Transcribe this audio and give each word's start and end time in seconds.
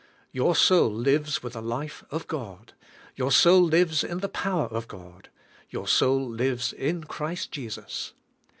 Your 0.31 0.55
soul 0.55 0.91
lives 0.91 1.43
with 1.43 1.53
the 1.53 1.61
life 1.61 2.03
of 2.09 2.25
God; 2.25 2.73
3^our 3.19 3.31
soul 3.31 3.61
lives 3.61 4.03
in 4.03 4.17
the 4.17 4.29
power 4.29 4.65
of 4.65 4.87
God; 4.87 5.29
3^our 5.71 5.87
soul 5.87 6.27
lives 6.27 6.73
in 6.73 7.03
Christ 7.03 7.51
Jesus. 7.51 8.13